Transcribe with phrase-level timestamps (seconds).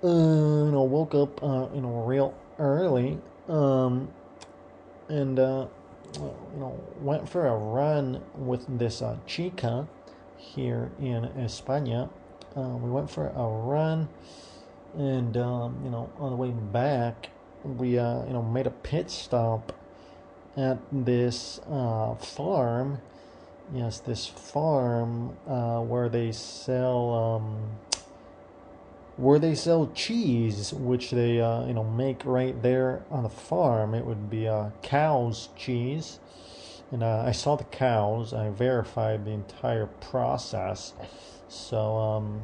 [0.03, 3.17] Uh, you know, woke up, uh, you know, real early,
[3.49, 4.07] um,
[5.09, 5.65] and, uh,
[6.17, 9.87] you know, went for a run with this uh, chica
[10.37, 12.09] here in España.
[12.55, 14.09] Uh, we went for a run,
[14.97, 17.29] and um, you know, on the way back,
[17.63, 19.73] we uh, you know made a pit stop
[20.55, 22.99] at this uh, farm.
[23.73, 27.77] Yes, this farm uh, where they sell um,
[29.17, 33.93] where they sell cheese, which they uh, you know make right there on the farm.
[33.93, 36.19] It would be uh, cow's cheese,
[36.91, 38.33] and uh, I saw the cows.
[38.33, 40.93] I verified the entire process,
[41.49, 42.41] so um,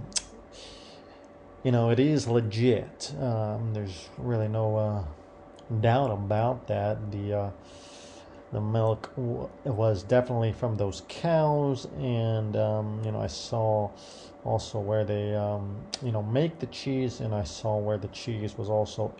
[1.63, 3.13] you know it is legit.
[3.21, 5.03] Um, there's really no uh,
[5.79, 7.11] doubt about that.
[7.11, 7.51] The uh,
[8.51, 13.91] the milk was definitely from those cows, and um, you know I saw
[14.45, 18.58] also where they um, you know make the cheese, and I saw where the cheese
[18.58, 19.13] was also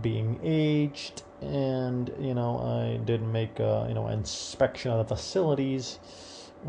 [0.00, 5.98] being aged, and you know I did make a you know inspection of the facilities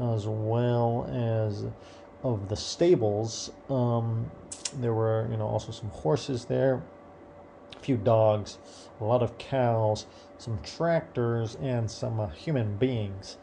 [0.02, 1.66] as well as
[2.24, 3.52] of the stables.
[3.70, 4.32] Um,
[4.80, 6.82] there were you know also some horses there,
[7.76, 8.58] a few dogs,
[9.00, 10.08] a lot of cows,
[10.38, 13.38] some tractors, and some uh, human beings.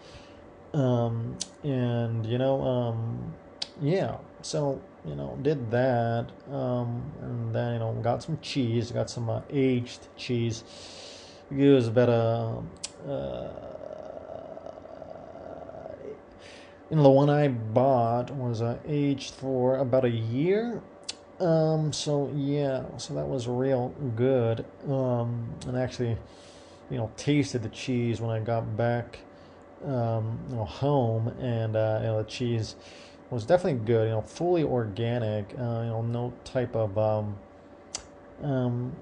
[0.73, 3.35] Um, and you know, um,
[3.81, 4.17] yeah.
[4.43, 9.31] So you know, did that, um, and then you know, got some cheese, got some
[9.31, 10.65] uh, aged cheese.
[11.53, 13.11] About a.
[13.11, 13.71] Uh,
[16.91, 20.83] you know, the one I bought was uh, aged for about a year.
[21.39, 24.65] Um, so yeah, so that was real good.
[24.89, 26.19] Um, and actually,
[26.91, 29.21] you know, tasted the cheese when I got back,
[29.85, 32.75] um, you know, home, and uh, you know, the cheese
[33.31, 34.05] was definitely good.
[34.09, 35.51] You know, fully organic.
[35.53, 37.37] Uh, you know, no type of um,
[38.43, 38.93] um,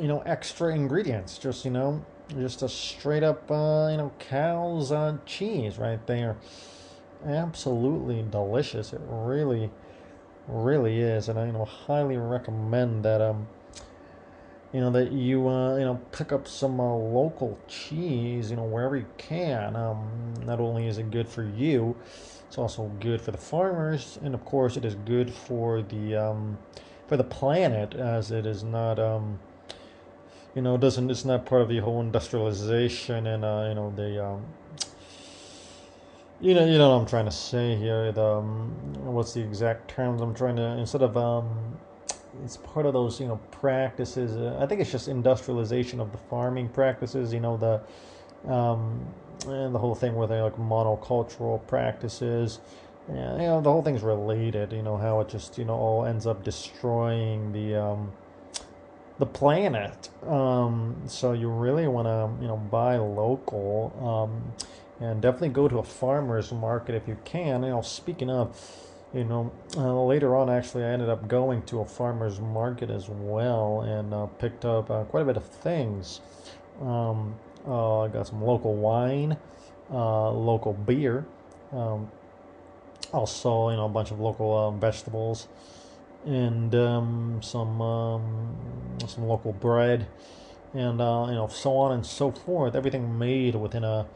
[0.00, 1.38] you know, extra ingredients.
[1.38, 6.36] Just you know, just a straight up uh, you know cow's uh, cheese right there.
[7.26, 8.92] Absolutely delicious.
[8.92, 9.70] It really,
[10.48, 13.46] really is, and I you know highly recommend that um
[14.74, 18.64] you know that you uh, you know pick up some uh, local cheese you know
[18.64, 19.76] wherever you can.
[19.76, 21.96] Um, not only is it good for you
[22.54, 26.56] it's also good for the farmers and of course it is good for the um,
[27.08, 29.40] for the planet as it is not um,
[30.54, 34.24] you know doesn't it's not part of the whole industrialization and uh, you know the
[34.24, 34.44] um,
[36.40, 38.72] you know you know what I'm trying to say here the um,
[39.04, 41.76] what's the exact terms I'm trying to instead of um,
[42.42, 44.36] it's part of those you know practices.
[44.36, 47.32] Uh, I think it's just industrialization of the farming practices.
[47.32, 49.06] You know the um,
[49.46, 52.60] and the whole thing with like monocultural practices.
[53.08, 54.72] Yeah, you know the whole thing's related.
[54.72, 58.12] You know how it just you know all ends up destroying the um,
[59.18, 60.10] the planet.
[60.26, 65.78] Um, so you really want to you know buy local um, and definitely go to
[65.78, 67.62] a farmer's market if you can.
[67.62, 68.58] You know speaking of
[69.14, 73.08] you know, uh, later on, actually, I ended up going to a farmer's market as
[73.08, 76.20] well and uh, picked up uh, quite a bit of things.
[76.82, 79.36] Um, I got some local wine,
[79.90, 81.24] local beer,
[81.72, 82.10] um,
[83.12, 85.46] also, you know, a bunch of local vegetables,
[86.26, 88.56] and um, some um,
[89.06, 90.06] some local bread,
[90.74, 92.74] and uh, you know, so on and so forth.
[92.74, 94.06] Everything made within a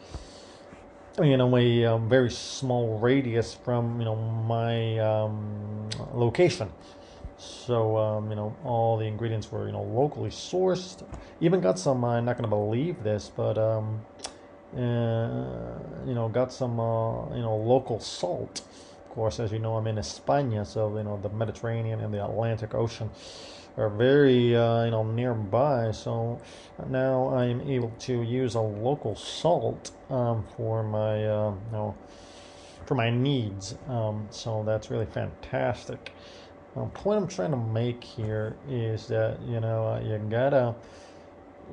[1.24, 6.70] you know a um, very small radius from you know my um, location.
[7.38, 11.04] So um, you know all the ingredients were you know locally sourced.
[11.40, 14.00] Even got some i'm not to believe this but um,
[14.76, 18.62] uh, you know got some uh, you know local salt
[19.08, 22.22] of course as you know i'm in españa so you know the mediterranean and the
[22.22, 23.10] atlantic ocean
[23.78, 25.92] are very uh, you know nearby.
[25.92, 26.40] So
[26.88, 31.94] now I am able to use a local salt um, for my uh, you know
[32.86, 33.76] for my needs.
[33.88, 36.12] Um, so that's really fantastic.
[36.74, 40.74] The point I'm trying to make here is that you know you gotta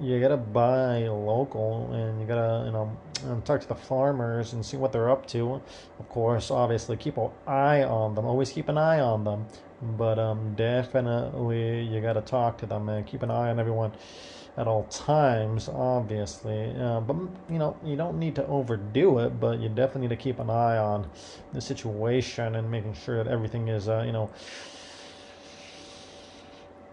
[0.01, 4.65] you gotta buy local and you gotta you know um, talk to the farmers and
[4.65, 5.61] see what they're up to.
[5.99, 8.25] Of course, obviously keep an eye on them.
[8.25, 9.45] Always keep an eye on them.
[9.81, 13.91] But um, definitely you gotta talk to them and keep an eye on everyone
[14.57, 15.67] at all times.
[15.69, 17.15] Obviously, uh, but
[17.49, 19.39] you know you don't need to overdo it.
[19.39, 21.09] But you definitely need to keep an eye on
[21.53, 24.29] the situation and making sure that everything is uh, you know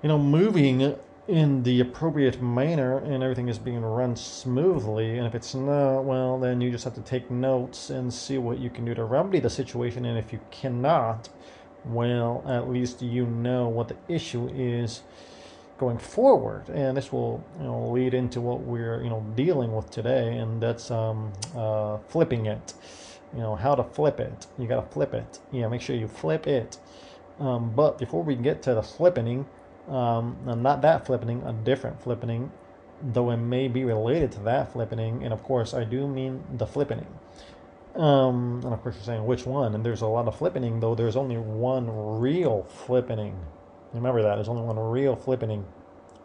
[0.02, 0.96] you know moving
[1.28, 5.18] in the appropriate manner and everything is being run smoothly.
[5.18, 8.58] And if it's not, well, then you just have to take notes and see what
[8.58, 10.04] you can do to remedy the situation.
[10.04, 11.28] And if you cannot,
[11.84, 15.02] well, at least you know what the issue is
[15.78, 16.68] going forward.
[16.68, 20.62] And this will, you know, lead into what we're, you know, dealing with today, and
[20.62, 22.74] that's um, uh, flipping it.
[23.34, 24.46] You know, how to flip it.
[24.58, 25.40] You got to flip it.
[25.50, 26.78] Yeah, make sure you flip it.
[27.40, 29.46] Um, but before we get to the flipping,
[29.88, 32.50] um, not that flippening, a different flippening,
[33.02, 35.24] though it may be related to that flippening.
[35.24, 37.06] And of course, I do mean the flippening.
[37.94, 39.74] Um, and of course, you're saying which one?
[39.74, 43.34] And there's a lot of flippening, though there's only one real flippening.
[43.92, 45.64] Remember that, there's only one real flippening.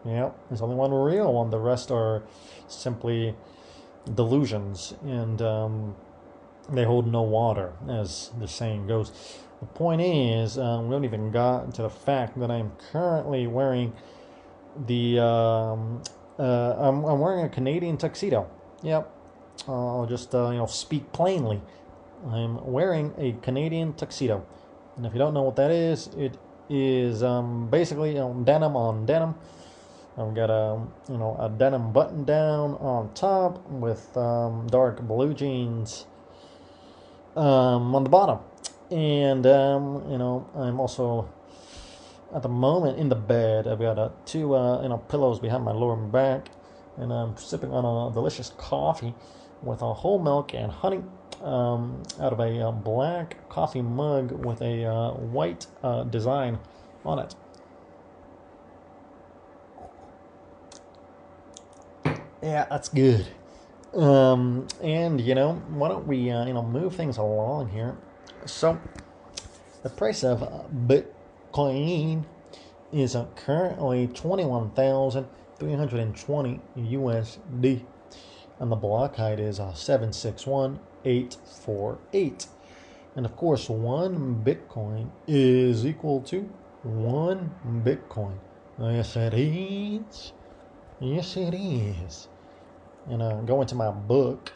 [0.05, 1.49] Yeah, there's only one real one.
[1.49, 2.23] The rest are
[2.67, 3.35] simply
[4.13, 5.95] delusions, and um,
[6.69, 9.11] they hold no water, as the saying goes.
[9.59, 13.93] The point is, um, we haven't even got to the fact that I'm currently wearing
[14.85, 15.19] the.
[15.19, 16.03] Um,
[16.37, 18.47] uh, I'm, I'm wearing a Canadian tuxedo.
[18.83, 19.11] Yep.
[19.67, 21.61] I'll just uh, you know speak plainly.
[22.29, 24.45] I'm wearing a Canadian tuxedo,
[24.95, 26.37] and if you don't know what that is, it
[26.69, 29.33] is um, basically you know, denim on denim.
[30.17, 30.79] I've got a
[31.09, 36.05] you know a denim button down on top with um, dark blue jeans
[37.35, 38.39] um, on the bottom
[38.91, 41.29] and um, you know I'm also
[42.33, 43.67] at the moment in the bed.
[43.67, 46.49] I've got uh, two uh, you know pillows behind my lower back,
[46.97, 49.13] and I'm sipping on a delicious coffee
[49.61, 51.01] with a whole milk and honey
[51.43, 56.59] um, out of a uh, black coffee mug with a uh, white uh, design
[57.05, 57.35] on it.
[62.41, 63.27] Yeah, that's good.
[63.93, 67.97] Um, and you know, why don't we uh, you know move things along here?
[68.47, 68.79] So,
[69.83, 70.39] the price of
[70.71, 72.23] Bitcoin
[72.93, 77.83] is currently 21,320 USD,
[78.59, 82.47] and the block height is uh, 761848.
[83.17, 86.49] And of course, one Bitcoin is equal to
[86.83, 87.53] one
[87.83, 88.37] Bitcoin.
[88.79, 90.31] Yes, it is.
[91.01, 92.29] Yes, it is.
[93.09, 94.53] And uh, into my book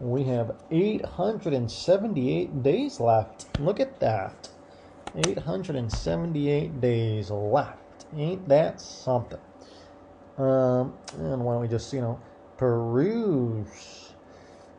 [0.00, 3.46] we have 878 days left.
[3.58, 4.48] Look at that.
[5.16, 8.04] 878 days left.
[8.16, 9.40] Ain't that something?
[10.36, 12.20] Um, and why don't we just, you know,
[12.58, 14.12] peruse,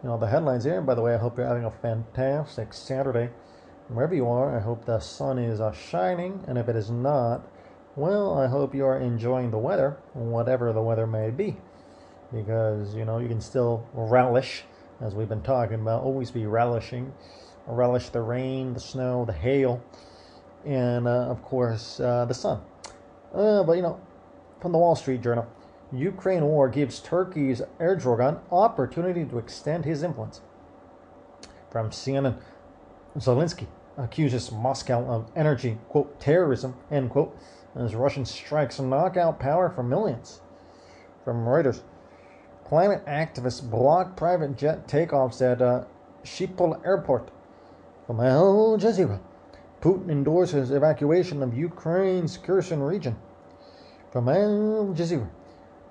[0.03, 0.77] you know, the headlines here.
[0.77, 3.31] And by the way, I hope you're having a fantastic Saturday.
[3.87, 6.43] Wherever you are, I hope the sun is uh, shining.
[6.47, 7.41] And if it is not,
[7.95, 11.57] well, I hope you are enjoying the weather, whatever the weather may be.
[12.31, 14.63] Because, you know, you can still relish
[15.01, 17.13] as we've been talking about, always be relishing.
[17.67, 19.83] Relish the rain, the snow, the hail,
[20.65, 22.61] and uh, of course uh, the sun.
[23.33, 23.99] Uh, but you know,
[24.61, 25.45] from the Wall Street Journal,
[25.91, 30.41] Ukraine war gives Turkey's Erdogan opportunity to extend his influence.
[31.69, 32.39] From CNN,
[33.17, 33.67] Zelensky
[33.97, 37.37] accuses Moscow of energy quote terrorism end quote
[37.75, 40.41] as Russian strikes knock out power for millions.
[41.23, 41.81] From Reuters,
[42.67, 45.85] Climate activists block private jet takeoffs at uh,
[46.25, 47.31] Schiphol Airport.
[48.05, 49.21] From Al Jazeera,
[49.79, 53.15] Putin endorses evacuation of Ukraine's Kherson region.
[54.11, 55.29] From Al Jazeera,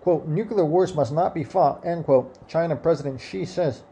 [0.02, 3.82] quote, nuclear wars must not be fought, end quote, China President Xi says.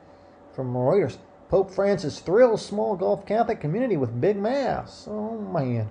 [0.52, 1.16] From Reuters,
[1.48, 5.08] Pope Francis thrills small Gulf Catholic community with big mass.
[5.08, 5.88] Oh man.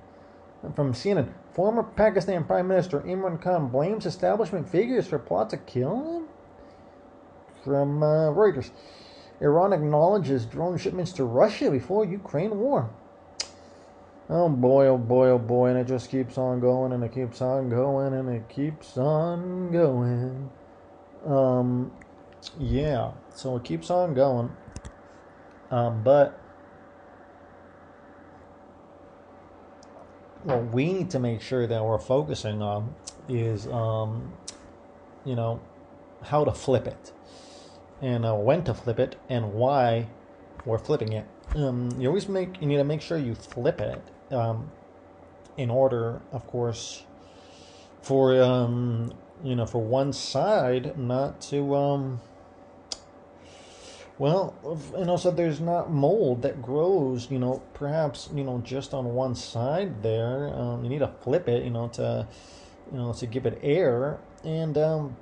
[0.76, 6.18] From CNN, former Pakistan Prime Minister Imran Khan blames establishment figures for plot to kill
[6.18, 6.28] him
[7.64, 8.72] from uh, Reuters.
[9.40, 12.90] Iran acknowledges drone shipments to Russia before Ukraine war.
[14.30, 17.42] Oh boy, oh boy, oh boy, and it just keeps on going and it keeps
[17.42, 20.50] on going and it keeps on going.
[21.26, 21.92] Um,
[22.58, 24.56] yeah, so it keeps on going.
[25.72, 26.40] Um, but
[30.44, 32.96] what we need to make sure that we're focusing on
[33.28, 34.34] is, um,
[35.26, 35.60] you know,
[36.22, 37.12] how to flip it
[38.04, 40.08] and uh, when to flip it and why
[40.66, 41.26] we're flipping it.
[41.56, 44.70] Um, you always make you need to make sure you flip it um,
[45.58, 47.04] in order, of course,
[48.02, 52.22] for um, you know for one side not to um,
[54.20, 54.54] well,
[54.96, 59.34] and also there's not mold that grows, you know, perhaps, you know, just on one
[59.34, 60.54] side there.
[60.54, 62.28] Um, you need to flip it, you know, to,
[62.92, 64.20] you know, to give it air.
[64.44, 65.18] And um,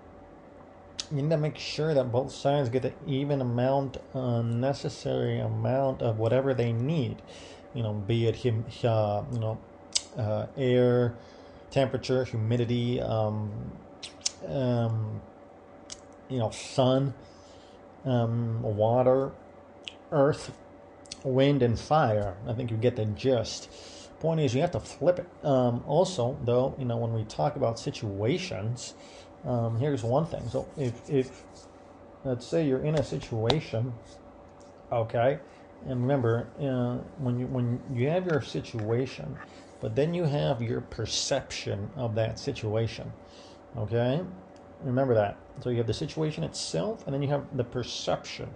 [1.11, 6.01] you need to make sure that both sides get the even amount, uh, necessary amount
[6.01, 7.21] of whatever they need.
[7.73, 9.57] You know, be it, hum, uh, you know,
[10.17, 11.15] uh, air,
[11.69, 13.51] temperature, humidity, um,
[14.47, 15.21] um,
[16.29, 17.13] you know, sun
[18.05, 19.31] um, water,
[20.11, 20.51] earth,
[21.23, 22.35] wind, and fire.
[22.47, 23.69] I think you get the gist.
[24.19, 25.45] Point is, you have to flip it.
[25.45, 28.93] Um, also, though, you know, when we talk about situations,
[29.45, 30.47] um, here's one thing.
[30.49, 31.43] So, if, if
[32.23, 33.93] let's say you're in a situation,
[34.91, 35.39] okay,
[35.87, 39.35] and remember, uh, when you when you have your situation,
[39.79, 43.11] but then you have your perception of that situation,
[43.77, 44.21] okay.
[44.83, 45.37] Remember that.
[45.61, 48.49] So you have the situation itself, and then you have the perception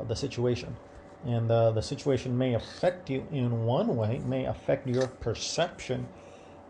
[0.00, 0.76] of the situation.
[1.24, 6.06] And uh, the situation may affect you in one way, may affect your perception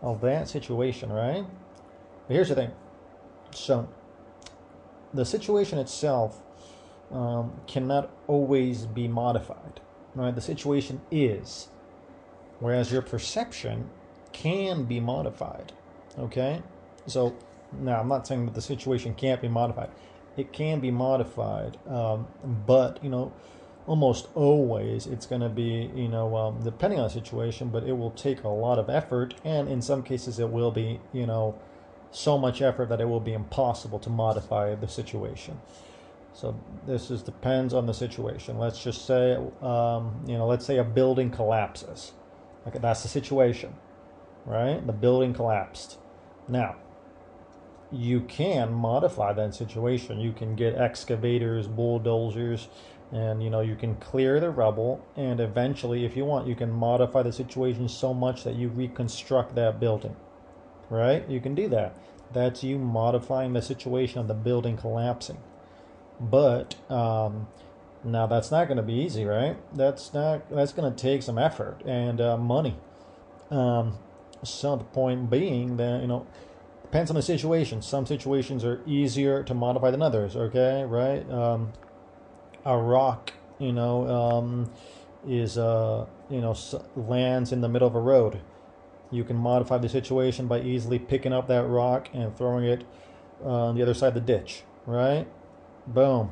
[0.01, 1.43] of that situation, right?
[2.27, 2.71] But here's the thing.
[3.55, 3.87] So
[5.13, 6.41] the situation itself
[7.11, 9.79] um, cannot always be modified,
[10.15, 10.33] right?
[10.33, 11.69] The situation is,
[12.59, 13.89] whereas your perception
[14.33, 15.71] can be modified,
[16.19, 16.61] okay?
[17.07, 17.35] So
[17.79, 19.89] now, I'm not saying that the situation can't be modified.
[20.37, 22.27] It can be modified, um,
[22.65, 23.33] but you know,
[23.87, 27.93] almost always it's going to be you know um, depending on the situation, but it
[27.93, 31.57] will take a lot of effort, and in some cases it will be you know
[32.15, 35.59] so much effort that it will be impossible to modify the situation.
[36.33, 38.57] So this is depends on the situation.
[38.57, 42.13] Let's just say um, you know let's say a building collapses.
[42.67, 43.75] Okay, that's the situation,
[44.45, 44.85] right?
[44.85, 45.97] The building collapsed.
[46.47, 46.77] Now
[47.91, 50.19] you can modify that situation.
[50.19, 52.67] You can get excavators, bulldozers,
[53.11, 55.05] and you know you can clear the rubble.
[55.15, 59.55] And eventually, if you want, you can modify the situation so much that you reconstruct
[59.55, 60.15] that building.
[60.89, 61.27] Right?
[61.29, 61.95] You can do that.
[62.33, 65.37] That's you modifying the situation of the building collapsing.
[66.19, 67.47] But um,
[68.03, 69.57] now that's not going to be easy, right?
[69.75, 70.49] That's not.
[70.49, 72.77] That's going to take some effort and uh, money.
[73.49, 73.97] Um,
[74.43, 76.27] so the point being that you know
[76.83, 77.81] depends on the situation.
[77.81, 80.35] Some situations are easier to modify than others.
[80.35, 81.29] Okay, right?
[81.29, 81.73] Um,
[82.63, 84.71] a rock, you know, um,
[85.27, 86.55] is uh, you know
[86.95, 88.39] lands in the middle of a road.
[89.15, 92.83] You can modify the situation by easily picking up that rock and throwing it
[93.43, 94.63] uh, on the other side of the ditch.
[94.85, 95.27] Right?
[95.87, 96.31] Boom.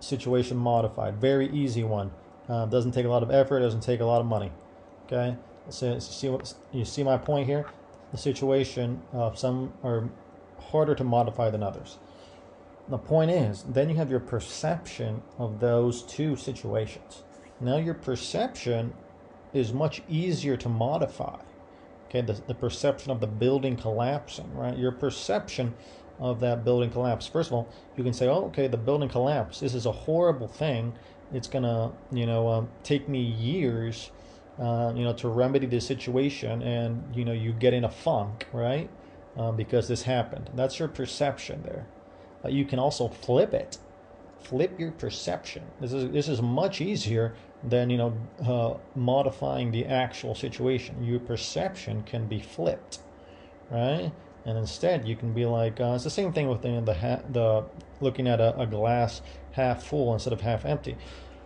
[0.00, 1.16] Situation modified.
[1.16, 2.10] Very easy one.
[2.48, 3.60] Uh, doesn't take a lot of effort.
[3.60, 4.52] Doesn't take a lot of money.
[5.06, 5.36] Okay.
[5.70, 7.66] So see what you see my point here
[8.14, 9.02] the situation.
[9.12, 10.08] Uh, some are
[10.70, 11.98] harder to modify than others.
[12.88, 17.24] The point is, then you have your perception of those two situations.
[17.60, 18.92] Now, your perception
[19.52, 21.40] is much easier to modify.
[22.14, 24.78] Okay, the, the perception of the building collapsing, right?
[24.78, 25.74] Your perception
[26.20, 27.26] of that building collapse.
[27.26, 29.60] First of all, you can say, oh, okay, the building collapsed.
[29.60, 30.92] This is a horrible thing.
[31.32, 34.12] It's to, you know, um, take me years
[34.58, 38.46] uh, you know, to remedy the situation, and you know, you get in a funk,
[38.52, 38.88] right?
[39.36, 40.50] Um, because this happened.
[40.54, 41.86] That's your perception there.
[42.48, 43.78] You can also flip it.
[44.38, 45.64] Flip your perception.
[45.80, 47.34] This is this is much easier
[47.68, 48.16] than you know
[48.46, 51.02] uh, modifying the actual situation.
[51.02, 53.00] Your perception can be flipped,
[53.70, 54.12] right?
[54.46, 57.22] And instead, you can be like, uh, it's the same thing with the the, ha-
[57.30, 57.64] the
[58.00, 60.96] looking at a, a glass half full instead of half empty.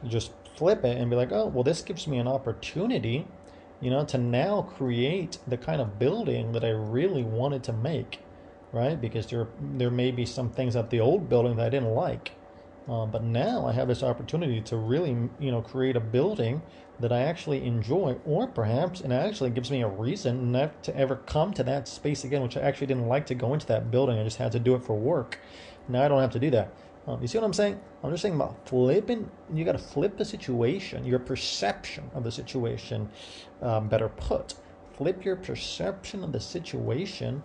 [0.03, 3.27] You just flip it and be like, oh, well, this gives me an opportunity,
[3.81, 8.21] you know, to now create the kind of building that I really wanted to make,
[8.73, 9.01] right?
[9.01, 12.33] Because there there may be some things at the old building that I didn't like,
[12.89, 16.63] uh, but now I have this opportunity to really, you know, create a building
[17.01, 21.17] that I actually enjoy, or perhaps it actually gives me a reason not to ever
[21.17, 24.19] come to that space again, which I actually didn't like to go into that building.
[24.19, 25.39] I just had to do it for work.
[25.87, 26.73] Now I don't have to do that.
[27.07, 27.79] Um, you see what I'm saying?
[28.03, 29.31] I'm just saying about flipping.
[29.53, 33.09] You got to flip the situation, your perception of the situation.
[33.61, 34.55] Um, better put,
[34.97, 37.43] flip your perception of the situation,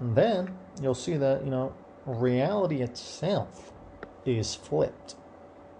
[0.00, 1.74] and then you'll see that you know
[2.06, 3.72] reality itself
[4.28, 5.14] is flipped,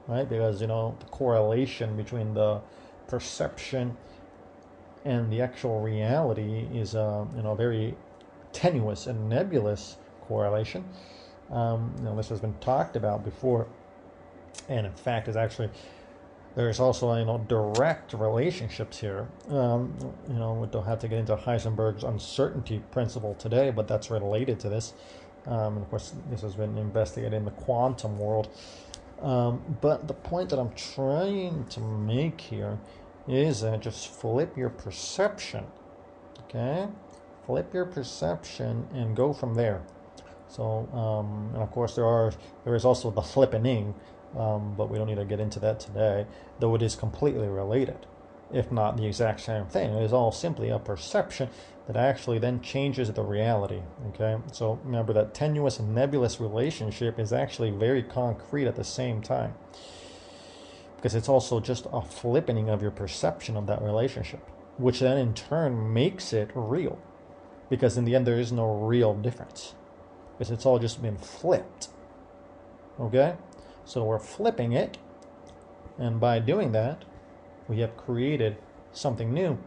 [0.07, 0.29] right?
[0.29, 2.61] Because you know the correlation between the
[3.09, 3.97] perception
[5.05, 7.97] and the actual reality is uh, you know very
[8.53, 10.85] tenuous and nebulous correlation.
[11.51, 13.69] Um, you know, this has been talked about before,
[14.69, 15.71] and in fact, is actually
[16.57, 19.29] there's also you know direct relationships here.
[19.51, 19.95] Um,
[20.29, 24.59] you know, we don't have to get into Heisenberg's uncertainty principle today, but that's related
[24.61, 24.95] to this.
[25.47, 28.49] Um, and of course, this has been investigated in the quantum world.
[29.23, 32.79] Um, but the point that I'm trying to make here
[33.27, 35.65] is uh, just flip your perception.
[36.45, 36.87] Okay,
[37.47, 39.83] flip your perception and go from there.
[40.49, 42.33] So, um, and of course, there are
[42.65, 43.95] there is also the flippening
[44.37, 46.27] um, but we don't need to get into that today,
[46.61, 48.07] though it is completely related,
[48.53, 49.93] if not the exact same thing.
[49.95, 51.49] It is all simply a perception
[51.87, 53.81] that actually then changes the reality.
[54.09, 59.23] Okay, so remember that tenuous and nebulous relationship is actually very concrete at the same
[59.23, 59.55] time
[60.97, 64.41] because it's also just a flippening of your perception of that relationship,
[64.79, 66.99] which then in turn makes it real
[67.71, 69.75] because in the end there is no real difference
[70.33, 71.89] because it's all just been flipped.
[72.99, 73.37] Okay?
[73.85, 74.99] So we're flipping it,
[75.99, 77.05] and by doing that,
[77.69, 78.57] we have created
[78.93, 79.59] something new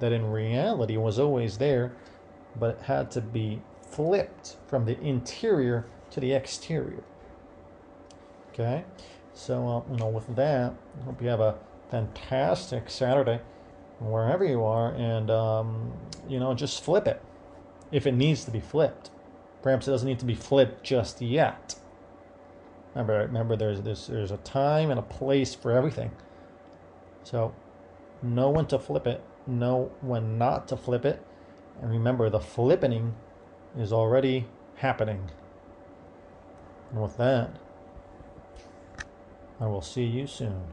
[0.00, 1.92] that in reality was always there,
[2.58, 7.02] but it had to be flipped from the interior to the exterior.
[8.52, 8.84] Okay,
[9.34, 11.56] so uh, you know, with that, I hope you have a
[11.90, 13.40] fantastic Saturday
[14.00, 15.92] wherever you are, and um,
[16.28, 17.22] you know, just flip it
[17.90, 19.10] if it needs to be flipped.
[19.62, 21.74] Perhaps it doesn't need to be flipped just yet.
[22.94, 26.10] Remember, remember, there's this, there's a time and a place for everything.
[27.30, 27.54] So,
[28.22, 31.22] know when to flip it, know when not to flip it,
[31.82, 33.16] and remember the flipping
[33.76, 35.30] is already happening.
[36.90, 37.50] And with that,
[39.60, 40.68] I will see you soon.